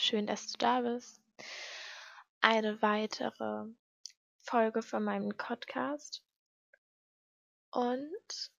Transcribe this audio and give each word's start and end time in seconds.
Schön, 0.00 0.28
dass 0.28 0.46
du 0.46 0.58
da 0.58 0.82
bist. 0.82 1.20
Eine 2.40 2.80
weitere 2.82 3.64
Folge 4.42 4.80
von 4.80 5.02
meinem 5.02 5.36
Podcast. 5.36 6.22
Und 7.72 8.52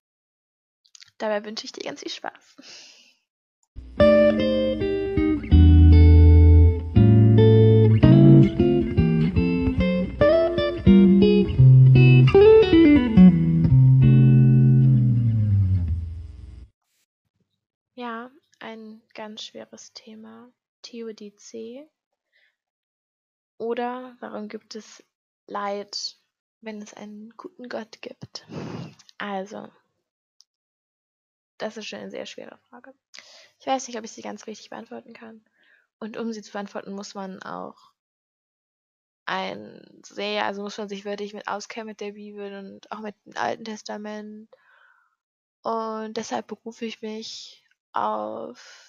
dabei 1.17 1.46
wünsche 1.46 1.63
ich 1.63 1.71
dir 1.71 1.86
ganz 1.86 2.02
viel 2.02 2.12
Spaß. 2.12 2.57
Ja, 17.96 18.30
ein 18.60 19.02
ganz 19.14 19.44
schweres 19.44 19.94
Thema. 19.94 20.52
Theodizee. 20.82 21.88
Oder 23.57 24.15
warum 24.19 24.47
gibt 24.47 24.75
es 24.75 25.04
Leid, 25.47 26.18
wenn 26.61 26.82
es 26.82 26.93
einen 26.93 27.32
guten 27.36 27.68
Gott 27.69 28.02
gibt? 28.02 28.46
Also, 29.18 29.69
das 31.57 31.75
ist 31.78 31.88
schon 31.88 32.00
eine 32.00 32.11
sehr 32.11 32.25
schwere 32.25 32.58
Frage. 32.69 32.94
Ich 33.59 33.67
weiß 33.67 33.88
nicht, 33.88 33.97
ob 33.97 34.05
ich 34.05 34.11
sie 34.11 34.22
ganz 34.22 34.47
richtig 34.47 34.69
beantworten 34.69 35.14
kann. 35.14 35.44
Und 36.00 36.16
um 36.16 36.31
sie 36.31 36.42
zu 36.42 36.53
beantworten, 36.53 36.94
muss 36.94 37.14
man 37.14 37.44
auch 37.44 37.91
ein 39.25 40.02
sehr, 40.03 40.45
also 40.45 40.64
muss 40.64 40.77
man 40.77 40.89
sich 40.89 41.05
wirklich 41.05 41.33
mit 41.33 41.47
auskennen 41.47 41.88
mit 41.88 42.00
der 42.00 42.14
Bibel 42.14 42.58
und 42.58 42.91
auch 42.91 43.00
mit 43.00 43.16
dem 43.25 43.38
Alten 43.38 43.66
Testament. 43.66 44.50
Und 45.61 46.16
deshalb 46.16 46.47
berufe 46.47 46.86
ich 46.86 47.02
mich 47.02 47.64
auf 47.91 48.89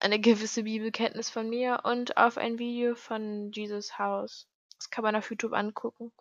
eine 0.00 0.20
gewisse 0.20 0.62
Bibelkenntnis 0.62 1.30
von 1.30 1.48
mir 1.48 1.80
und 1.84 2.16
auf 2.16 2.38
ein 2.38 2.58
Video 2.58 2.94
von 2.94 3.50
Jesus 3.52 3.98
House. 3.98 4.46
Das 4.76 4.90
kann 4.90 5.02
man 5.02 5.16
auf 5.16 5.30
YouTube 5.30 5.52
angucken. 5.52 6.12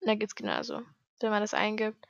Und 0.00 0.06
da 0.06 0.14
geht's 0.14 0.34
genauso. 0.34 0.82
Wenn 1.20 1.30
man 1.30 1.42
das 1.42 1.54
eingibt, 1.54 2.06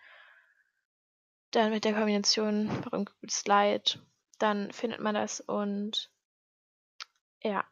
dann 1.53 1.71
mit 1.71 1.85
der 1.85 1.95
Kombination, 1.95 2.69
warum 2.85 3.05
gibt 3.05 3.33
es 3.33 3.47
Leid, 3.47 4.01
dann 4.39 4.73
findet 4.73 5.01
man 5.01 5.15
das 5.15 5.41
und 5.41 6.11
ja. 7.43 7.65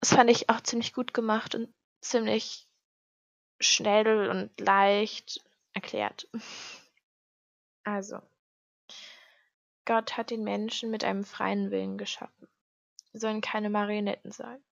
Das 0.00 0.14
fand 0.14 0.30
ich 0.30 0.48
auch 0.50 0.60
ziemlich 0.60 0.92
gut 0.92 1.14
gemacht 1.14 1.54
und 1.54 1.72
ziemlich 2.00 2.68
schnell 3.60 4.28
und 4.28 4.58
leicht 4.60 5.44
erklärt. 5.72 6.28
Also, 7.86 8.22
Gott 9.84 10.16
hat 10.16 10.30
den 10.30 10.44
Menschen 10.44 10.90
mit 10.90 11.04
einem 11.04 11.24
freien 11.24 11.70
Willen 11.70 11.98
geschaffen. 11.98 12.48
Wir 13.12 13.20
sollen 13.20 13.40
keine 13.40 13.70
Marionetten 13.70 14.32
sein. 14.32 14.62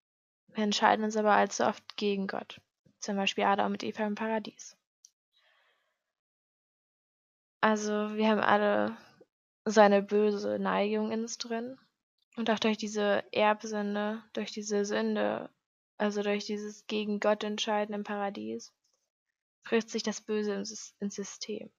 Wir 0.48 0.64
entscheiden 0.64 1.04
uns 1.04 1.16
aber 1.16 1.32
allzu 1.32 1.64
oft 1.64 1.96
gegen 1.96 2.26
Gott. 2.26 2.60
Zum 2.98 3.16
Beispiel 3.16 3.44
Adam 3.44 3.72
und 3.72 3.82
Eva 3.82 4.06
im 4.06 4.14
Paradies. 4.14 4.76
Also, 7.60 7.92
wir 8.16 8.28
haben 8.28 8.40
alle 8.40 8.96
seine 9.64 10.02
böse 10.02 10.58
Neigung 10.58 11.12
in 11.12 11.22
uns 11.22 11.38
drin. 11.38 11.78
Und 12.36 12.50
auch 12.50 12.58
durch 12.58 12.78
diese 12.78 13.24
Erbsünde, 13.32 14.22
durch 14.32 14.52
diese 14.52 14.84
Sünde, 14.84 15.50
also 15.98 16.22
durch 16.22 16.46
dieses 16.46 16.86
gegen 16.86 17.20
Gott 17.20 17.44
entscheiden 17.44 17.94
im 17.94 18.04
Paradies, 18.04 18.72
frisst 19.62 19.90
sich 19.90 20.02
das 20.02 20.20
Böse 20.20 20.54
ins 20.54 21.14
System. 21.14 21.70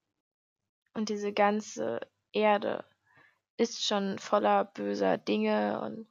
Und 0.93 1.09
diese 1.09 1.33
ganze 1.33 1.99
Erde 2.31 2.85
ist 3.57 3.85
schon 3.85 4.19
voller 4.19 4.65
böser 4.65 5.17
Dinge 5.17 5.81
und, 5.81 6.07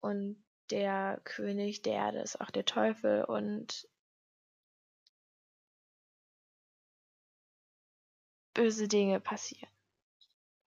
und 0.00 0.44
der 0.70 1.20
König 1.24 1.82
der 1.82 1.94
Erde 1.94 2.20
ist 2.20 2.40
auch 2.40 2.50
der 2.50 2.64
Teufel 2.64 3.24
und 3.24 3.88
böse 8.54 8.88
Dinge 8.88 9.20
passieren, 9.20 9.70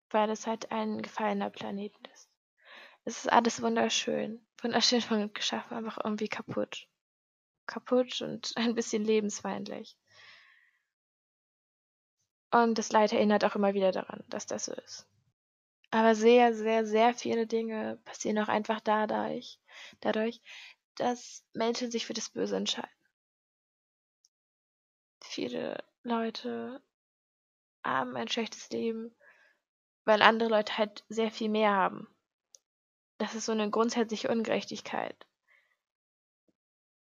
weil 0.09 0.29
es 0.29 0.47
halt 0.47 0.71
ein 0.71 1.01
gefallener 1.01 1.49
Planet 1.49 1.93
ist. 2.13 2.29
Es 3.03 3.19
ist 3.19 3.31
alles 3.31 3.61
wunderschön, 3.61 4.45
wunderschön 4.61 5.01
von 5.01 5.33
geschaffen, 5.33 5.77
einfach 5.77 5.99
irgendwie 6.03 6.27
kaputt. 6.27 6.87
Kaputt 7.67 8.21
und 8.21 8.53
ein 8.57 8.75
bisschen 8.75 9.03
lebensfeindlich. 9.03 9.95
Und 12.51 12.77
das 12.77 12.91
Leid 12.91 13.11
erinnert 13.11 13.43
auch 13.43 13.55
immer 13.55 13.73
wieder 13.73 13.91
daran, 13.91 14.23
dass 14.27 14.45
das 14.45 14.65
so 14.65 14.73
ist. 14.73 15.07
Aber 15.91 16.15
sehr, 16.15 16.53
sehr, 16.53 16.85
sehr 16.85 17.13
viele 17.13 17.47
Dinge 17.47 17.99
passieren 18.05 18.39
auch 18.39 18.47
einfach 18.47 18.81
dadurch, 18.81 19.59
dadurch, 20.01 20.41
dass 20.95 21.45
Menschen 21.53 21.91
sich 21.91 22.05
für 22.05 22.13
das 22.13 22.29
Böse 22.29 22.55
entscheiden. 22.55 22.89
Viele 25.23 25.83
Leute 26.03 26.81
haben 27.83 28.15
ein 28.15 28.27
schlechtes 28.27 28.69
Leben, 28.69 29.15
weil 30.05 30.21
andere 30.21 30.49
Leute 30.49 30.77
halt 30.77 31.03
sehr 31.09 31.31
viel 31.31 31.49
mehr 31.49 31.71
haben. 31.71 32.07
Das 33.17 33.35
ist 33.35 33.45
so 33.45 33.51
eine 33.51 33.69
grundsätzliche 33.69 34.29
Ungerechtigkeit. 34.29 35.25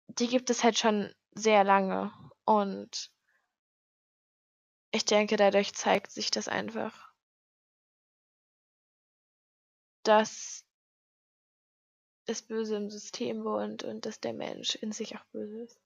Die 0.09 0.29
gibt 0.29 0.51
es 0.51 0.65
halt 0.65 0.79
schon 0.79 1.15
sehr 1.33 1.65
lange 1.65 2.13
und 2.45 3.11
ich 4.93 5.05
denke, 5.05 5.37
dadurch 5.37 5.75
zeigt 5.75 6.11
sich 6.11 6.31
das 6.31 6.49
einfach, 6.49 7.06
dass 10.07 10.65
das 12.27 12.43
Böse 12.43 12.77
im 12.77 12.91
System 12.91 13.45
wohnt 13.45 13.85
und 13.85 14.05
dass 14.05 14.21
der 14.21 14.33
Mensch 14.33 14.75
in 14.77 14.93
sich 14.93 15.17
auch 15.17 15.25
böse 15.27 15.63
ist. 15.63 15.81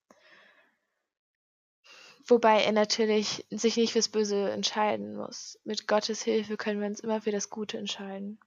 Wobei 2.26 2.62
er 2.62 2.72
natürlich 2.72 3.47
sich 3.50 3.76
nicht 3.76 3.92
fürs 3.92 4.08
Böse 4.08 4.50
entscheiden 4.50 5.16
muss. 5.16 5.58
Mit 5.64 5.88
Gottes 5.88 6.22
Hilfe 6.22 6.56
können 6.56 6.81
wir 6.81 6.86
uns 6.86 7.00
immer 7.00 7.20
für 7.20 7.31
das 7.32 7.50
Gute 7.50 7.78
entscheiden. 7.78 8.38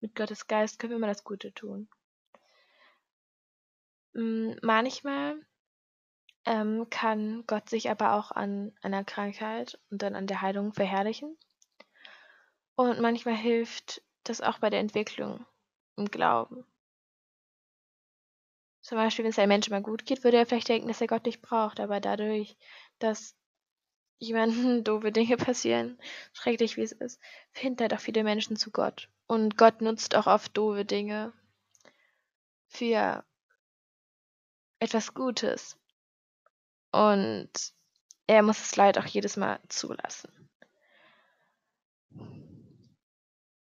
Mit 0.00 0.14
Gottes 0.14 0.46
Geist 0.46 0.78
können 0.78 0.92
wir 0.92 0.96
immer 0.96 1.06
das 1.06 1.24
Gute 1.24 1.52
tun. 1.52 1.88
Hm, 4.14 4.58
manchmal 4.62 5.40
ähm, 6.44 6.88
kann 6.90 7.44
Gott 7.46 7.68
sich 7.68 7.90
aber 7.90 8.14
auch 8.14 8.30
an 8.30 8.72
einer 8.82 9.04
Krankheit 9.04 9.78
und 9.90 10.02
dann 10.02 10.14
an 10.14 10.26
der 10.26 10.40
Heilung 10.40 10.72
verherrlichen. 10.72 11.36
Und 12.76 13.00
manchmal 13.00 13.36
hilft 13.36 14.02
das 14.24 14.40
auch 14.40 14.58
bei 14.58 14.70
der 14.70 14.80
Entwicklung 14.80 15.44
im 15.96 16.06
Glauben. 16.06 16.64
Zum 18.82 18.96
Beispiel, 18.96 19.24
wenn 19.24 19.30
es 19.30 19.38
einem 19.38 19.48
Menschen 19.50 19.72
mal 19.72 19.82
gut 19.82 20.06
geht, 20.06 20.24
würde 20.24 20.38
er 20.38 20.46
vielleicht 20.46 20.68
denken, 20.68 20.88
dass 20.88 21.00
er 21.00 21.06
Gott 21.06 21.26
nicht 21.26 21.42
braucht, 21.42 21.80
aber 21.80 22.00
dadurch, 22.00 22.56
dass 22.98 23.36
jemanden 24.18 24.84
doofe 24.84 25.12
Dinge 25.12 25.36
passieren, 25.36 25.98
schrecklich 26.32 26.76
wie 26.76 26.82
es 26.82 26.92
ist, 26.92 27.20
finden 27.52 27.80
halt 27.80 27.94
auch 27.94 28.00
viele 28.00 28.24
Menschen 28.24 28.56
zu 28.56 28.70
Gott. 28.70 29.08
Und 29.26 29.56
Gott 29.56 29.80
nutzt 29.80 30.14
auch 30.14 30.26
oft 30.26 30.56
doofe 30.56 30.84
Dinge 30.84 31.32
für 32.68 33.24
etwas 34.80 35.14
Gutes. 35.14 35.78
Und 36.92 37.50
er 38.26 38.42
muss 38.42 38.58
das 38.58 38.76
Leid 38.76 38.98
auch 38.98 39.06
jedes 39.06 39.36
Mal 39.36 39.60
zulassen. 39.68 40.49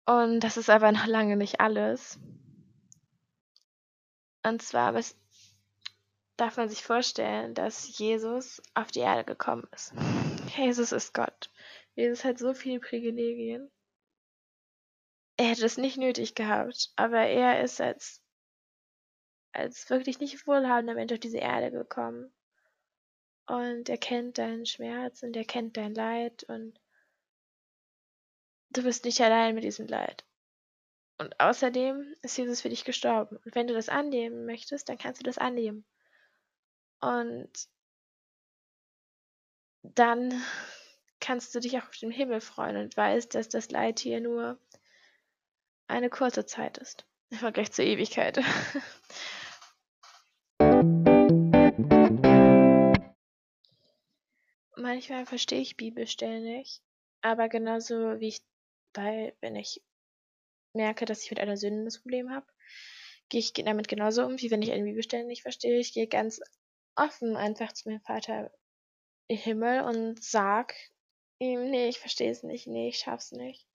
Und 0.10 0.40
das 0.40 0.58
ist 0.58 0.72
aber 0.72 0.92
noch 0.92 1.06
lange 1.06 1.38
nicht 1.38 1.60
alles. 1.60 2.18
Und 4.44 4.60
zwar 4.60 5.00
darf 6.36 6.58
man 6.58 6.68
sich 6.68 6.82
vorstellen, 6.82 7.54
dass 7.54 7.96
Jesus 8.00 8.60
auf 8.74 8.90
die 8.90 9.02
Erde 9.02 9.24
gekommen 9.24 9.68
ist. 9.72 9.94
Jesus 10.58 10.94
ist 10.94 11.14
Gott. 11.14 11.52
Jesus 11.94 12.26
hat 12.26 12.40
so 12.40 12.56
viele 12.56 12.80
Privilegien. 12.80 13.70
Er 15.38 15.50
hätte 15.50 15.68
es 15.68 15.78
nicht 15.78 15.98
nötig 15.98 16.34
gehabt, 16.34 16.92
aber 16.96 17.28
er 17.28 17.62
ist 17.62 17.80
als, 17.80 18.24
als 19.52 19.92
wirklich 19.92 20.20
nicht 20.20 20.48
wohlhabender 20.48 20.96
Mensch 20.96 21.14
auf 21.14 21.20
diese 21.20 21.38
Erde 21.38 21.70
gekommen. 21.70 22.34
Und 23.46 23.90
er 23.90 24.00
kennt 24.00 24.40
deinen 24.40 24.66
Schmerz 24.66 25.22
und 25.22 25.36
er 25.36 25.46
kennt 25.46 25.78
dein 25.78 25.94
Leid 25.94 26.46
und 26.46 26.80
du 28.72 28.84
bist 28.84 29.06
nicht 29.06 29.22
allein 29.22 29.56
mit 29.56 29.64
diesem 29.64 29.88
Leid. 29.88 30.26
Und 31.18 31.40
außerdem 31.40 32.16
ist 32.22 32.38
Jesus 32.38 32.62
für 32.62 32.70
dich 32.70 32.86
gestorben. 32.86 33.38
Und 33.38 33.56
wenn 33.56 33.68
du 33.68 33.74
das 33.74 33.90
annehmen 33.90 34.46
möchtest, 34.46 34.88
dann 34.88 34.98
kannst 34.98 35.20
du 35.20 35.26
das 35.26 35.38
annehmen. 35.38 35.86
Und 37.02 37.68
dann 39.84 40.34
kannst 41.20 41.54
du 41.54 41.60
dich 41.60 41.78
auch 41.78 41.88
auf 41.88 41.98
den 41.98 42.12
Himmel 42.12 42.40
freuen 42.42 42.78
und 42.78 42.96
weißt, 42.96 43.36
dass 43.36 43.50
das 43.50 43.70
Leid 43.72 44.00
hier 44.00 44.22
nur 44.22 44.58
eine 45.88 46.10
kurze 46.10 46.46
Zeit 46.46 46.78
ist. 46.78 47.06
Im 47.30 47.38
Vergleich 47.38 47.72
zur 47.72 47.86
Ewigkeit. 47.86 48.40
Manchmal 54.76 55.26
verstehe 55.26 55.62
ich 55.62 55.76
Bibelstellen 55.78 56.44
nicht, 56.44 56.82
aber 57.22 57.50
genauso 57.50 58.20
wie 58.20 58.30
ich, 58.30 58.42
weil 58.94 59.36
wenn 59.42 59.56
ich 59.56 59.82
merke, 60.74 61.06
dass 61.06 61.24
ich 61.24 61.30
mit 61.30 61.40
einer 61.40 61.58
Sünde 61.58 61.86
das 61.86 62.00
Problem 62.00 62.32
habe, 62.32 62.46
gehe 63.30 63.40
ich 63.40 63.54
damit 63.54 63.88
genauso 63.88 64.26
um, 64.26 64.40
wie 64.40 64.52
wenn 64.52 64.62
ich 64.62 64.72
eine 64.72 64.84
Bibelstelle 64.84 65.26
nicht 65.26 65.44
verstehe. 65.44 65.80
Ich 65.80 65.94
gehe 65.94 66.08
ganz 66.08 66.42
offen 66.96 67.36
einfach 67.36 67.72
zu 67.74 67.90
meinem 67.90 68.02
Vater 68.02 68.52
im 69.28 69.38
Himmel 69.38 69.82
und 69.82 70.24
sag 70.24 70.74
ihm, 71.40 71.70
nee, 71.70 71.88
ich 71.88 72.00
verstehe 72.00 72.32
es 72.32 72.44
nicht, 72.44 72.68
nee, 72.68 72.90
ich 72.90 73.00
schaff's 73.00 73.32
nicht. 73.32 73.68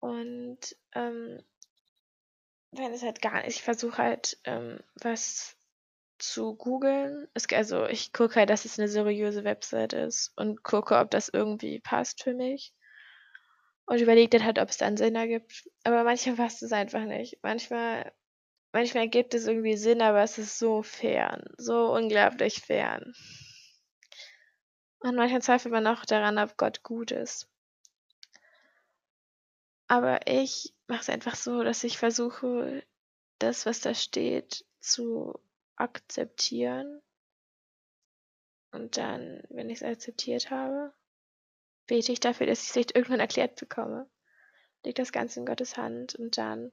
Und 0.00 0.76
ähm, 0.94 1.42
wenn 2.72 2.92
es 2.92 3.02
halt 3.02 3.22
gar 3.22 3.42
nicht, 3.42 3.56
ich 3.56 3.62
versuche 3.62 3.98
halt 3.98 4.38
ähm, 4.44 4.80
was 4.94 5.56
zu 6.22 6.54
googeln. 6.54 7.28
Also 7.50 7.86
ich 7.86 8.12
gucke 8.12 8.36
halt, 8.36 8.50
dass 8.50 8.64
es 8.64 8.78
eine 8.78 8.88
seriöse 8.88 9.44
Website 9.44 9.92
ist 9.92 10.32
und 10.36 10.62
gucke, 10.62 10.96
ob 10.96 11.10
das 11.10 11.28
irgendwie 11.28 11.80
passt 11.80 12.22
für 12.22 12.32
mich. 12.32 12.72
Und 13.86 14.00
überlege 14.00 14.30
dann 14.30 14.44
halt, 14.46 14.58
ob 14.60 14.68
es 14.68 14.76
dann 14.76 14.96
Sinn 14.96 15.16
ergibt. 15.16 15.68
Aber 15.82 16.04
manchmal 16.04 16.36
passt 16.36 16.62
es 16.62 16.72
einfach 16.72 17.04
nicht. 17.04 17.38
Manchmal, 17.42 18.12
manchmal 18.72 19.08
gibt 19.08 19.34
es 19.34 19.48
irgendwie 19.48 19.76
Sinn, 19.76 20.00
aber 20.00 20.22
es 20.22 20.38
ist 20.38 20.58
so 20.58 20.82
fern. 20.82 21.44
So 21.58 21.92
unglaublich 21.92 22.60
fern. 22.60 23.12
Und 25.00 25.16
manchmal 25.16 25.42
zweifelt 25.42 25.72
man 25.72 25.88
auch 25.88 26.04
daran, 26.04 26.38
ob 26.38 26.56
Gott 26.56 26.84
gut 26.84 27.10
ist. 27.10 27.50
Aber 29.88 30.26
ich 30.28 30.72
mache 30.86 31.00
es 31.00 31.08
einfach 31.10 31.34
so, 31.34 31.64
dass 31.64 31.82
ich 31.82 31.98
versuche, 31.98 32.84
das, 33.40 33.66
was 33.66 33.80
da 33.80 33.92
steht, 33.92 34.64
zu 34.78 35.40
akzeptieren. 35.76 37.00
Und 38.70 38.96
dann, 38.96 39.42
wenn 39.50 39.68
ich 39.70 39.82
es 39.82 39.82
akzeptiert 39.82 40.50
habe, 40.50 40.94
bete 41.86 42.12
ich 42.12 42.20
dafür, 42.20 42.46
dass 42.46 42.62
ich 42.62 42.70
es 42.70 42.94
irgendwann 42.94 43.20
erklärt 43.20 43.56
bekomme. 43.56 44.08
Legt 44.84 44.98
das 44.98 45.12
Ganze 45.12 45.40
in 45.40 45.46
Gottes 45.46 45.76
Hand 45.76 46.14
und 46.14 46.38
dann 46.38 46.72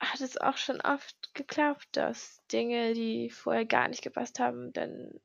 hat 0.00 0.20
es 0.20 0.36
auch 0.36 0.56
schon 0.56 0.80
oft 0.80 1.34
geklappt, 1.34 1.88
dass 1.92 2.42
Dinge, 2.52 2.94
die 2.94 3.30
vorher 3.30 3.64
gar 3.64 3.88
nicht 3.88 4.02
gepasst 4.02 4.38
haben, 4.38 4.72
dann 4.72 5.20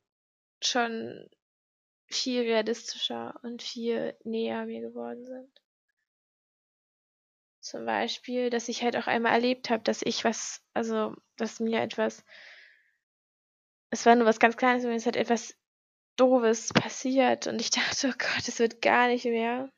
schon 0.62 1.28
viel 2.06 2.42
realistischer 2.42 3.38
und 3.42 3.62
viel 3.62 4.16
näher 4.24 4.66
mir 4.66 4.80
geworden 4.80 5.24
sind. 5.24 5.60
Zum 7.70 7.86
Beispiel, 7.86 8.50
dass 8.50 8.68
ich 8.68 8.82
halt 8.82 8.96
auch 8.96 9.06
einmal 9.06 9.32
erlebt 9.32 9.70
habe, 9.70 9.84
dass 9.84 10.02
ich 10.02 10.24
was, 10.24 10.60
also, 10.74 11.14
dass 11.36 11.60
mir 11.60 11.80
etwas, 11.80 12.24
es 13.90 14.04
war 14.06 14.16
nur 14.16 14.26
was 14.26 14.40
ganz 14.40 14.56
Kleines, 14.56 14.84
aber 14.84 14.92
es 14.92 15.06
hat 15.06 15.14
etwas 15.14 15.54
Doofes 16.16 16.72
passiert 16.72 17.46
und 17.46 17.60
ich 17.60 17.70
dachte, 17.70 18.08
oh 18.08 18.18
Gott, 18.18 18.48
es 18.48 18.58
wird 18.58 18.82
gar 18.82 19.06
nicht 19.06 19.24
mehr. 19.24 19.70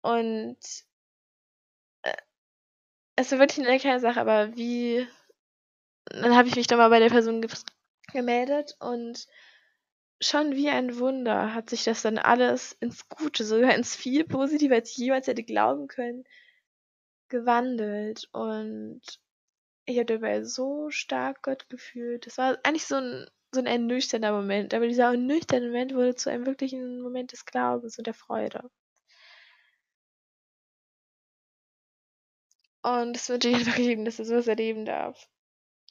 Und 0.00 0.58
äh, 2.02 2.16
es 3.14 3.30
war 3.30 3.38
wirklich 3.38 3.64
eine 3.64 3.78
kleine 3.78 4.00
Sache, 4.00 4.20
aber 4.20 4.56
wie, 4.56 5.06
dann 6.06 6.34
habe 6.34 6.48
ich 6.48 6.56
mich 6.56 6.66
dann 6.66 6.78
mal 6.78 6.88
bei 6.88 6.98
der 6.98 7.10
Person 7.10 7.46
gemeldet 8.12 8.76
und 8.80 9.28
schon 10.22 10.52
wie 10.54 10.68
ein 10.70 10.98
Wunder 10.98 11.54
hat 11.54 11.70
sich 11.70 11.84
das 11.84 12.02
dann 12.02 12.18
alles 12.18 12.76
ins 12.80 13.08
Gute, 13.08 13.44
sogar 13.44 13.74
ins 13.74 13.96
viel 13.96 14.24
Positive, 14.24 14.74
als 14.74 14.90
ich 14.90 14.96
jemals 14.98 15.26
hätte 15.26 15.42
glauben 15.42 15.88
können, 15.88 16.24
gewandelt. 17.28 18.28
Und 18.32 19.02
ich 19.86 19.96
habe 19.98 20.06
dabei 20.06 20.44
so 20.44 20.90
stark 20.90 21.42
Gott 21.42 21.68
gefühlt. 21.68 22.26
Das 22.26 22.38
war 22.38 22.58
eigentlich 22.62 22.86
so 22.86 22.96
ein, 22.96 23.26
so 23.52 23.60
ein 23.60 23.66
ernüchternder 23.66 24.32
Moment. 24.32 24.74
Aber 24.74 24.86
dieser 24.86 25.10
ernüchternde 25.12 25.68
Moment 25.68 25.94
wurde 25.94 26.14
zu 26.14 26.30
einem 26.30 26.46
wirklichen 26.46 27.00
Moment 27.00 27.32
des 27.32 27.44
Glaubens 27.44 27.98
und 27.98 28.06
der 28.06 28.14
Freude. 28.14 28.70
Und 32.82 33.16
es 33.16 33.28
wünsche 33.28 33.48
ich 33.48 33.54
einfach 33.56 33.76
jedem, 33.78 34.04
dass 34.04 34.18
er 34.18 34.24
sowas 34.24 34.48
erleben 34.48 34.84
darf. 34.84 35.28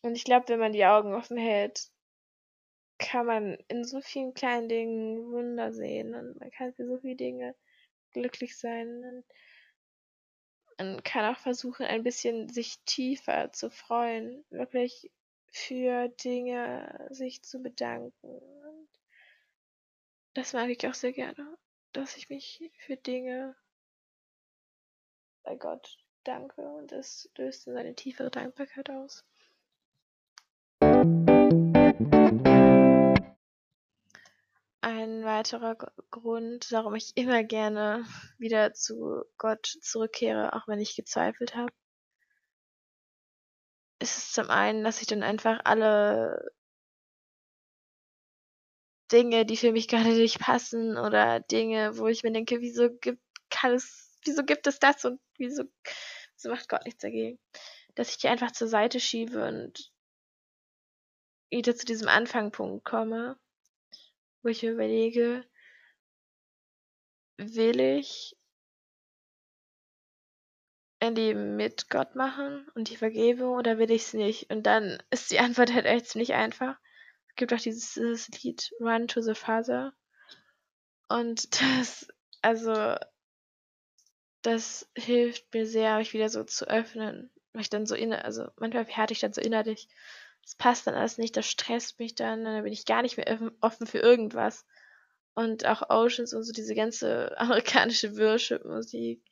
Und 0.03 0.15
ich 0.15 0.23
glaube, 0.23 0.49
wenn 0.49 0.59
man 0.59 0.73
die 0.73 0.85
Augen 0.85 1.13
offen 1.13 1.37
hält, 1.37 1.91
kann 3.01 3.25
man 3.25 3.57
in 3.67 3.83
so 3.83 3.99
vielen 3.99 4.33
kleinen 4.33 4.69
Dingen 4.69 5.31
Wunder 5.31 5.73
sehen 5.73 6.15
und 6.15 6.39
man 6.39 6.51
kann 6.51 6.73
für 6.73 6.85
so 6.85 6.99
viele 6.99 7.15
Dinge 7.15 7.55
glücklich 8.11 8.57
sein 8.57 9.03
und 9.03 9.25
man 10.77 11.03
kann 11.03 11.33
auch 11.33 11.39
versuchen, 11.39 11.85
ein 11.85 12.03
bisschen 12.03 12.47
sich 12.49 12.79
tiefer 12.85 13.51
zu 13.51 13.69
freuen, 13.69 14.45
wirklich 14.49 15.11
für 15.51 16.07
Dinge 16.07 17.07
sich 17.11 17.43
zu 17.43 17.59
bedanken. 17.59 18.13
Und 18.23 18.89
das 20.33 20.53
mag 20.53 20.69
ich 20.69 20.87
auch 20.87 20.93
sehr 20.93 21.11
gerne, 21.11 21.57
dass 21.93 22.17
ich 22.17 22.29
mich 22.29 22.71
für 22.77 22.97
Dinge 22.97 23.55
bei 25.43 25.55
Gott 25.55 25.97
danke 26.23 26.61
und 26.61 26.91
das 26.91 27.29
löst 27.35 27.67
in 27.67 27.73
seine 27.73 27.95
tiefere 27.95 28.31
Dankbarkeit 28.31 28.89
aus. 28.89 29.25
Ein 35.01 35.23
weiterer 35.23 35.75
Grund, 36.11 36.71
warum 36.71 36.93
ich 36.93 37.17
immer 37.17 37.43
gerne 37.43 38.05
wieder 38.37 38.73
zu 38.73 39.23
Gott 39.39 39.65
zurückkehre, 39.81 40.53
auch 40.53 40.67
wenn 40.67 40.79
ich 40.79 40.95
gezweifelt 40.95 41.55
habe, 41.55 41.73
ist 43.97 44.15
es 44.19 44.31
zum 44.31 44.51
einen, 44.51 44.83
dass 44.83 45.01
ich 45.01 45.07
dann 45.07 45.23
einfach 45.23 45.59
alle 45.63 46.51
Dinge, 49.11 49.43
die 49.43 49.57
für 49.57 49.71
mich 49.71 49.87
gerade 49.87 50.09
nicht 50.13 50.37
passen 50.39 50.95
oder 50.99 51.39
Dinge, 51.39 51.97
wo 51.97 52.05
ich 52.05 52.21
mir 52.21 52.31
denke, 52.31 52.61
wieso 52.61 52.91
gibt, 52.91 53.23
kann 53.49 53.73
es, 53.73 54.19
wieso 54.23 54.43
gibt 54.43 54.67
es 54.67 54.77
das 54.77 55.03
und 55.03 55.19
wieso, 55.35 55.63
wieso 56.35 56.49
macht 56.49 56.69
Gott 56.69 56.85
nichts 56.85 57.01
dagegen, 57.01 57.39
dass 57.95 58.11
ich 58.11 58.19
die 58.19 58.27
einfach 58.27 58.51
zur 58.51 58.67
Seite 58.67 58.99
schiebe 58.99 59.47
und 59.47 59.91
wieder 61.49 61.75
zu 61.75 61.87
diesem 61.87 62.07
Anfangpunkt 62.07 62.85
komme 62.85 63.39
wo 64.43 64.49
ich 64.49 64.63
mir 64.63 64.71
überlege, 64.71 65.45
will 67.37 67.79
ich 67.79 68.35
ein 71.01 71.15
Leben 71.15 71.55
mit 71.55 71.89
Gott 71.89 72.15
machen 72.15 72.67
und 72.75 72.89
die 72.89 72.95
Vergebung 72.97 73.55
oder 73.57 73.77
will 73.77 73.91
ich 73.91 74.03
es 74.03 74.13
nicht? 74.13 74.51
Und 74.51 74.63
dann 74.63 75.01
ist 75.09 75.31
die 75.31 75.39
Antwort 75.39 75.73
halt 75.73 75.85
echt 75.85 76.07
ziemlich 76.07 76.33
einfach. 76.33 76.77
Es 77.29 77.35
gibt 77.35 77.53
auch 77.53 77.59
dieses, 77.59 77.93
dieses 77.93 78.29
Lied 78.43 78.71
Run 78.79 79.07
to 79.07 79.21
the 79.21 79.33
Father. 79.33 79.93
Und 81.09 81.59
das, 81.61 82.07
also, 82.41 82.95
das 84.43 84.89
hilft 84.95 85.53
mir 85.53 85.65
sehr, 85.65 85.97
mich 85.97 86.13
wieder 86.13 86.29
so 86.29 86.43
zu 86.43 86.67
öffnen. 86.67 87.31
Weil 87.53 87.63
ich 87.63 87.69
dann 87.69 87.85
so 87.85 87.95
inne, 87.95 88.23
also 88.23 88.47
manchmal 88.57 88.87
werde 88.87 89.13
ich 89.13 89.19
dann 89.19 89.33
so 89.33 89.41
innerlich 89.41 89.89
das 90.43 90.55
passt 90.55 90.87
dann 90.87 90.95
alles 90.95 91.17
nicht, 91.17 91.37
das 91.37 91.47
stresst 91.47 91.99
mich 91.99 92.15
dann, 92.15 92.43
dann 92.43 92.63
bin 92.63 92.73
ich 92.73 92.85
gar 92.85 93.01
nicht 93.01 93.17
mehr 93.17 93.51
offen 93.61 93.87
für 93.87 93.99
irgendwas. 93.99 94.65
Und 95.33 95.65
auch 95.65 95.89
Oceans 95.89 96.33
und 96.33 96.43
so 96.43 96.51
diese 96.51 96.75
ganze 96.75 97.37
amerikanische 97.37 98.17
Worship-Musik, 98.17 99.23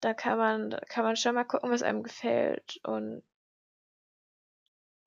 da 0.00 0.14
kann 0.14 0.38
man, 0.38 0.70
da 0.70 0.80
kann 0.80 1.04
man 1.04 1.16
schon 1.16 1.34
mal 1.34 1.44
gucken, 1.44 1.70
was 1.70 1.82
einem 1.82 2.02
gefällt. 2.02 2.80
Und 2.84 3.22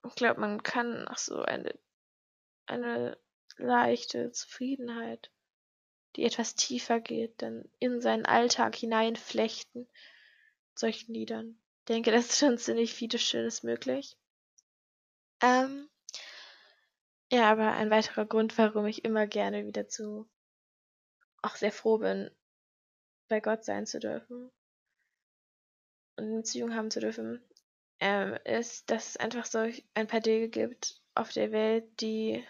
ich 0.07 0.15
glaube, 0.15 0.39
man 0.39 0.63
kann 0.63 1.07
auch 1.07 1.17
so 1.17 1.41
eine, 1.41 1.77
eine 2.65 3.17
leichte 3.57 4.31
Zufriedenheit, 4.31 5.29
die 6.15 6.23
etwas 6.23 6.55
tiefer 6.55 6.99
geht, 6.99 7.41
dann 7.41 7.69
in 7.77 8.01
seinen 8.01 8.25
Alltag 8.25 8.75
hineinflechten, 8.75 9.87
solchen 10.73 11.13
Liedern. 11.13 11.59
Ich 11.79 11.85
denke, 11.85 12.11
das 12.11 12.27
ist 12.27 12.39
schon 12.39 12.57
ziemlich 12.57 12.93
vieles 12.93 13.21
Schönes 13.21 13.63
möglich. 13.63 14.17
Ähm, 15.41 15.89
ja, 17.31 17.49
aber 17.51 17.71
ein 17.73 17.89
weiterer 17.89 18.25
Grund, 18.27 18.55
warum 18.59 18.85
ich 18.85 19.03
immer 19.03 19.25
gerne 19.25 19.65
wieder 19.65 19.87
zu 19.87 20.29
auch 21.41 21.55
sehr 21.57 21.71
froh 21.73 21.97
bin, 21.97 22.29
bei 23.29 23.39
Gott 23.41 23.63
sein 23.65 23.85
zu 23.85 23.99
dürfen 23.99 24.51
und 26.17 26.25
eine 26.25 26.37
Beziehung 26.37 26.75
haben 26.75 26.91
zu 26.91 26.99
dürfen, 26.99 27.41
ähm, 27.99 28.37
ist, 28.45 28.89
dass 28.91 29.09
es 29.09 29.17
einfach 29.17 29.45
so 29.45 29.67
ein 29.95 30.07
paar 30.07 30.19
Dinge 30.21 30.49
gibt 30.49 31.01
auf 31.15 31.31
der 31.31 31.51
Welt, 31.51 31.85
die 32.01 32.43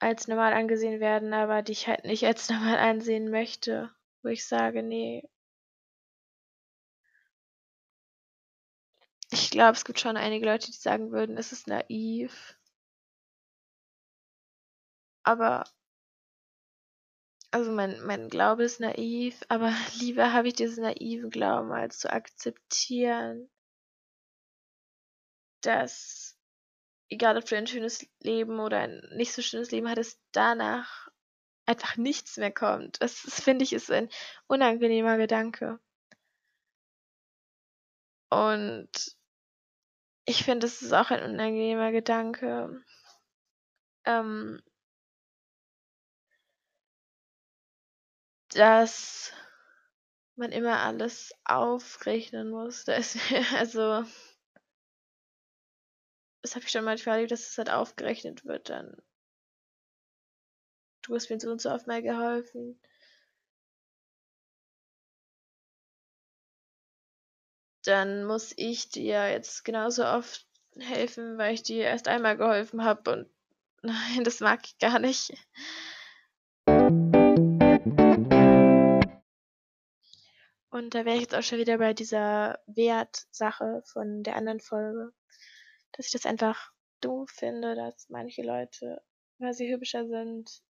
als 0.00 0.26
normal 0.26 0.54
angesehen 0.54 0.98
werden, 1.00 1.32
aber 1.32 1.62
die 1.62 1.72
ich 1.72 1.86
halt 1.86 2.04
nicht 2.04 2.26
als 2.26 2.48
normal 2.50 2.78
ansehen 2.78 3.30
möchte, 3.30 3.90
wo 4.22 4.28
ich 4.28 4.44
sage, 4.46 4.82
nee, 4.82 5.22
Ich 9.30 9.50
glaube, 9.50 9.72
es 9.72 9.84
gibt 9.84 10.00
schon 10.00 10.16
einige 10.16 10.46
Leute, 10.46 10.66
die 10.66 10.76
sagen 10.76 11.10
würden, 11.12 11.36
es 11.36 11.52
ist 11.52 11.66
naiv. 11.66 12.56
Aber 15.22 15.64
also 17.50 17.72
mein, 17.72 18.00
mein 18.04 18.28
Glaube 18.28 18.64
ist 18.64 18.80
naiv, 18.80 19.42
aber 19.48 19.72
lieber 20.00 20.32
habe 20.32 20.48
ich 20.48 20.54
diesen 20.54 20.82
naiven 20.84 21.30
Glauben, 21.30 21.72
als 21.72 21.98
zu 21.98 22.10
akzeptieren, 22.12 23.50
dass 25.62 26.38
egal 27.10 27.36
ob 27.38 27.44
du 27.46 27.56
ein 27.56 27.66
schönes 27.66 28.06
Leben 28.20 28.60
oder 28.60 28.78
ein 28.80 29.02
nicht 29.16 29.32
so 29.32 29.42
schönes 29.42 29.70
Leben 29.70 29.88
hattest, 29.88 30.20
danach 30.32 31.08
einfach 31.66 31.96
nichts 31.96 32.36
mehr 32.36 32.52
kommt. 32.52 33.00
Das, 33.02 33.22
das 33.22 33.40
finde 33.42 33.64
ich 33.64 33.72
ist 33.72 33.90
ein 33.90 34.08
unangenehmer 34.46 35.16
Gedanke. 35.18 35.78
Und 38.30 39.17
ich 40.28 40.44
finde, 40.44 40.66
es 40.66 40.82
ist 40.82 40.92
auch 40.92 41.10
ein 41.10 41.22
unangenehmer 41.22 41.90
Gedanke. 41.90 42.82
Ähm, 44.04 44.60
dass 48.50 49.32
man 50.36 50.52
immer 50.52 50.80
alles 50.80 51.32
aufrechnen 51.44 52.50
muss. 52.50 52.84
Also 53.58 54.04
das 56.42 56.56
habe 56.56 56.64
ich 56.64 56.72
schon 56.72 56.84
manchmal 56.84 57.14
erlebt, 57.16 57.30
dass 57.30 57.48
es 57.48 57.58
halt 57.58 57.70
aufgerechnet 57.70 58.44
wird 58.44 58.70
dann. 58.70 58.96
Du 61.02 61.14
hast 61.14 61.30
mir 61.30 61.38
so 61.40 61.50
und 61.50 61.60
so 61.60 61.70
oft 61.70 61.86
mal 61.86 62.02
geholfen. 62.02 62.80
Dann 67.88 68.24
muss 68.24 68.52
ich 68.56 68.90
dir 68.90 69.30
jetzt 69.30 69.64
genauso 69.64 70.04
oft 70.04 70.46
helfen, 70.78 71.38
weil 71.38 71.54
ich 71.54 71.62
dir 71.62 71.84
erst 71.84 72.06
einmal 72.06 72.36
geholfen 72.36 72.84
habe 72.84 73.10
und 73.10 73.30
nein, 73.82 74.24
das 74.24 74.40
mag 74.40 74.60
ich 74.64 74.78
gar 74.78 74.98
nicht. 74.98 75.32
Und 80.70 80.94
da 80.94 81.04
wäre 81.04 81.16
ich 81.16 81.22
jetzt 81.22 81.34
auch 81.34 81.42
schon 81.42 81.58
wieder 81.58 81.78
bei 81.78 81.94
dieser 81.94 82.60
Wertsache 82.66 83.82
von 83.86 84.22
der 84.22 84.36
anderen 84.36 84.60
Folge 84.60 85.12
dass 85.92 86.06
ich 86.06 86.12
das 86.12 86.26
einfach 86.26 86.72
doof 87.00 87.30
finde, 87.30 87.74
dass 87.74 88.08
manche 88.08 88.42
Leute, 88.42 89.02
weil 89.38 89.52
sie 89.52 89.72
hübscher 89.72 90.06
sind, 90.06 90.62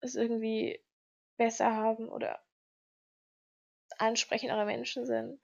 es 0.00 0.14
irgendwie 0.14 0.82
besser 1.36 1.74
haben 1.74 2.08
oder 2.08 2.42
ansprechendere 3.98 4.64
Menschen 4.64 5.06
sind. 5.06 5.40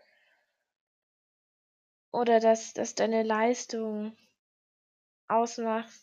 Oder 2.17 2.41
dass, 2.41 2.73
dass 2.73 2.95
deine 2.95 3.23
Leistung 3.23 4.17
ausmacht, 5.29 6.01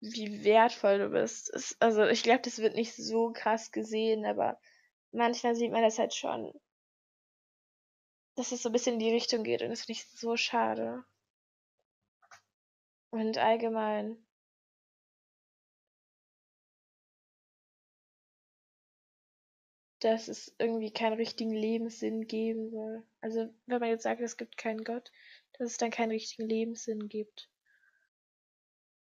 wie 0.00 0.44
wertvoll 0.44 0.98
du 0.98 1.08
bist. 1.10 1.50
Es, 1.54 1.76
also 1.80 2.04
ich 2.04 2.22
glaube, 2.22 2.42
das 2.42 2.58
wird 2.58 2.74
nicht 2.74 2.94
so 2.94 3.32
krass 3.32 3.72
gesehen, 3.72 4.24
aber 4.24 4.60
manchmal 5.12 5.56
sieht 5.56 5.72
man 5.72 5.82
das 5.82 5.98
halt 5.98 6.14
schon 6.14 6.52
dass 8.36 8.52
es 8.52 8.62
so 8.62 8.68
ein 8.68 8.72
bisschen 8.72 8.94
in 8.94 9.00
die 9.00 9.12
Richtung 9.12 9.42
geht 9.42 9.62
und 9.62 9.70
das 9.70 9.84
finde 9.84 9.98
ich 9.98 10.06
so 10.10 10.36
schade. 10.36 11.04
Und 13.10 13.38
allgemein. 13.38 14.25
Dass 20.00 20.28
es 20.28 20.54
irgendwie 20.58 20.90
keinen 20.92 21.14
richtigen 21.14 21.52
Lebenssinn 21.52 22.26
geben 22.26 22.70
soll. 22.70 23.02
Also 23.20 23.48
wenn 23.66 23.80
man 23.80 23.88
jetzt 23.90 24.02
sagt, 24.04 24.20
es 24.20 24.36
gibt 24.36 24.56
keinen 24.56 24.84
Gott, 24.84 25.10
dass 25.58 25.72
es 25.72 25.78
dann 25.78 25.90
keinen 25.90 26.10
richtigen 26.12 26.48
Lebenssinn 26.48 27.08
gibt. 27.08 27.50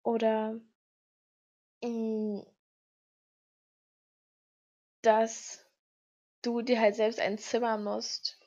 Oder 0.05 0.61
mh, 1.83 1.89
mm, 1.89 2.47
dass 5.03 5.65
du 6.43 6.63
dir 6.63 6.81
halt 6.81 6.97
selbst 6.97 7.21
ein 7.21 7.39
Zimmer 7.39 7.79
musst, 7.79 8.39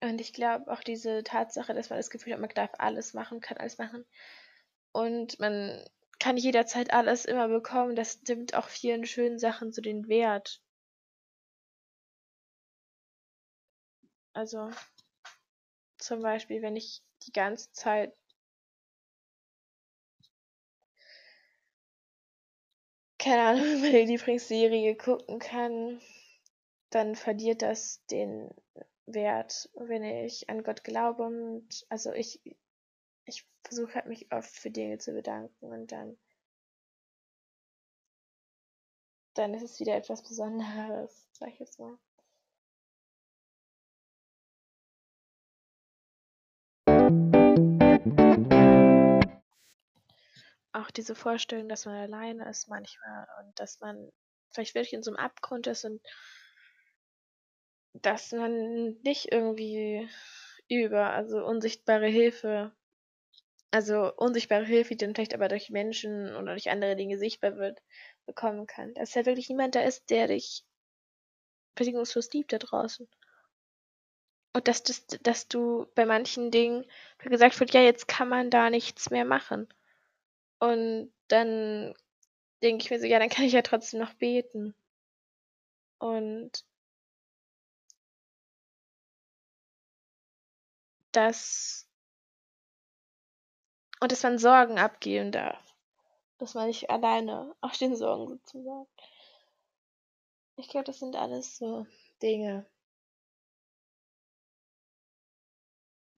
Und 0.00 0.20
ich 0.20 0.32
glaube 0.32 0.70
auch 0.72 0.82
diese 0.82 1.22
Tatsache, 1.24 1.74
dass 1.74 1.90
man 1.90 1.98
das 1.98 2.10
Gefühl 2.10 2.32
hat, 2.32 2.40
man 2.40 2.50
darf 2.50 2.70
alles 2.78 3.14
machen, 3.14 3.40
kann 3.40 3.56
alles 3.58 3.78
machen. 3.78 4.04
Und 4.92 5.38
man 5.40 5.84
kann 6.18 6.36
jederzeit 6.36 6.92
alles 6.92 7.24
immer 7.24 7.48
bekommen, 7.48 7.94
das 7.96 8.22
nimmt 8.26 8.54
auch 8.54 8.68
vielen 8.68 9.06
schönen 9.06 9.38
Sachen 9.38 9.72
so 9.72 9.80
den 9.80 10.08
Wert. 10.08 10.60
Also 14.32 14.70
zum 15.98 16.22
Beispiel, 16.22 16.62
wenn 16.62 16.76
ich 16.76 17.02
die 17.26 17.32
ganze 17.32 17.72
Zeit 17.72 18.14
keine 23.18 23.42
Ahnung, 23.42 23.62
meine 23.80 24.04
Lieblingsserie 24.04 24.96
gucken 24.96 25.38
kann, 25.38 26.00
dann 26.90 27.14
verliert 27.14 27.62
das 27.62 28.04
den 28.06 28.50
wert, 29.06 29.70
wenn 29.74 30.04
ich 30.04 30.48
an 30.48 30.62
Gott 30.62 30.84
glaube 30.84 31.24
und 31.24 31.86
also 31.88 32.12
ich 32.12 32.40
ich 33.28 33.46
versuche 33.62 33.94
halt 33.94 34.06
mich 34.06 34.32
oft 34.32 34.50
für 34.50 34.70
Dinge 34.70 34.98
zu 34.98 35.12
bedanken 35.12 35.66
und 35.66 35.92
dann 35.92 36.18
dann 39.34 39.54
ist 39.54 39.62
es 39.62 39.78
wieder 39.78 39.94
etwas 39.94 40.22
Besonderes, 40.22 41.28
sag 41.32 41.50
ich 41.50 41.60
jetzt 41.60 41.78
mal. 41.78 41.96
Auch 50.72 50.90
diese 50.90 51.14
Vorstellung, 51.14 51.68
dass 51.68 51.86
man 51.86 51.94
alleine 51.94 52.48
ist 52.48 52.68
manchmal 52.68 53.26
und 53.40 53.58
dass 53.60 53.80
man 53.80 54.10
vielleicht 54.50 54.74
wirklich 54.74 54.92
in 54.92 55.02
so 55.02 55.10
einem 55.10 55.18
Abgrund 55.18 55.66
ist 55.66 55.84
und 55.84 56.00
dass 57.94 58.32
man 58.32 58.98
nicht 59.02 59.32
irgendwie 59.32 60.08
über 60.68 61.10
also 61.10 61.44
unsichtbare 61.44 62.06
Hilfe 62.06 62.72
also 63.70 64.12
unsichtbare 64.16 64.64
Hilfe, 64.64 64.90
die 64.90 65.04
dann 65.04 65.14
vielleicht 65.14 65.34
aber 65.34 65.48
durch 65.48 65.70
Menschen 65.70 66.34
oder 66.36 66.52
durch 66.52 66.70
andere 66.70 66.96
Dinge 66.96 67.18
sichtbar 67.18 67.56
wird, 67.56 67.80
bekommen 68.26 68.66
kann. 68.66 68.94
Dass 68.94 69.14
ja 69.14 69.26
wirklich 69.26 69.48
niemand 69.48 69.74
da 69.74 69.80
ist, 69.82 70.10
der 70.10 70.28
dich 70.28 70.64
bedingungslos 71.74 72.32
liebt 72.32 72.52
da 72.52 72.58
draußen. 72.58 73.08
Und 74.54 74.68
dass, 74.68 74.82
dass, 74.82 75.06
dass 75.06 75.48
du 75.48 75.86
bei 75.94 76.04
manchen 76.06 76.50
Dingen 76.50 76.84
gesagt 77.18 77.58
wird, 77.60 77.72
ja, 77.72 77.80
jetzt 77.82 78.08
kann 78.08 78.28
man 78.28 78.50
da 78.50 78.70
nichts 78.70 79.10
mehr 79.10 79.24
machen. 79.24 79.68
Und 80.58 81.12
dann 81.28 81.94
denke 82.62 82.84
ich 82.84 82.90
mir 82.90 83.00
so, 83.00 83.06
ja, 83.06 83.18
dann 83.18 83.28
kann 83.28 83.44
ich 83.44 83.52
ja 83.52 83.62
trotzdem 83.62 84.00
noch 84.00 84.14
beten. 84.14 84.74
Und 86.00 86.64
dass 91.12 91.87
und 94.00 94.12
dass 94.12 94.22
man 94.22 94.38
Sorgen 94.38 94.78
abgeben 94.78 95.32
darf. 95.32 95.74
Dass 96.38 96.54
man 96.54 96.68
nicht 96.68 96.90
alleine 96.90 97.54
auf 97.60 97.76
den 97.76 97.96
Sorgen 97.96 98.28
sozusagen. 98.28 98.86
Ich 100.56 100.68
glaube, 100.68 100.84
das 100.84 100.98
sind 100.98 101.16
alles 101.16 101.56
so 101.56 101.86
Dinge, 102.22 102.66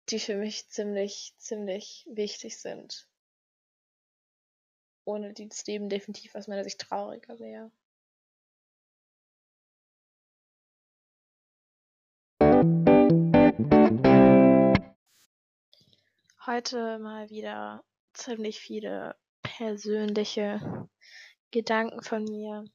die 0.09 0.19
für 0.19 0.35
mich 0.35 0.67
ziemlich, 0.69 1.33
ziemlich 1.37 2.05
wichtig 2.09 2.59
sind. 2.59 3.07
Ohne 5.05 5.33
die 5.33 5.47
das 5.47 5.65
Leben 5.65 5.89
definitiv 5.89 6.35
aus 6.35 6.47
meiner 6.47 6.63
Sicht 6.63 6.79
trauriger 6.79 7.39
wäre. 7.39 7.71
Heute 16.47 16.97
mal 16.97 17.29
wieder 17.29 17.83
ziemlich 18.13 18.59
viele 18.59 19.15
persönliche 19.43 20.89
Gedanken 21.51 22.01
von 22.01 22.23
mir. 22.23 22.65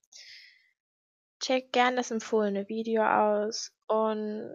Checkt 1.41 1.73
gern 1.73 1.97
das 1.97 2.13
empfohlene 2.13 2.69
Video 2.69 3.03
aus 3.05 3.73
und 3.89 4.55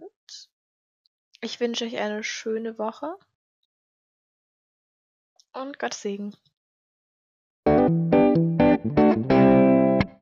ich 1.42 1.60
wünsche 1.60 1.84
euch 1.84 1.98
eine 1.98 2.24
schöne 2.24 2.78
Woche 2.78 3.14
und 5.52 5.78
Gott 5.78 5.92
Segen. 5.92 6.34